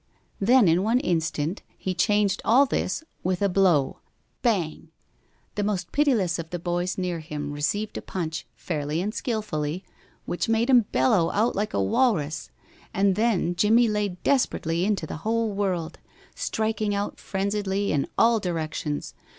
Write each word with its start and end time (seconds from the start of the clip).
Then, 0.39 0.67
in 0.67 0.81
one 0.81 0.99
instant, 0.99 1.61
he 1.77 1.93
changed 1.93 2.41
all 2.43 2.65
this 2.65 3.03
with 3.23 3.39
a 3.43 3.47
blow. 3.47 3.99
Bang! 4.41 4.87
The 5.53 5.61
most 5.63 5.91
pitiless 5.91 6.39
of 6.39 6.49
the 6.49 6.57
boys 6.57 6.97
near 6.97 7.19
him 7.19 7.51
received 7.51 7.95
a 7.99 8.01
punch, 8.01 8.47
fairly 8.55 8.99
and 8.99 9.13
skilfully, 9.13 9.83
which 10.25 10.49
made 10.49 10.71
him 10.71 10.85
bellow 10.91 11.29
out 11.33 11.55
like 11.55 11.75
a 11.75 11.83
walrus, 11.83 12.49
and 12.95 13.15
then 13.15 13.55
Jimmie 13.55 13.87
laid 13.87 14.23
desperately 14.23 14.85
into 14.85 15.05
the 15.05 15.17
whole 15.17 15.51
world, 15.51 15.99
striking 16.33 16.95
out 16.95 17.19
frenziedly 17.19 17.91
in 17.91 18.07
all 18.17 18.39
directions. 18.39 19.13